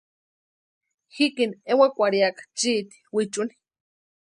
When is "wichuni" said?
3.15-3.53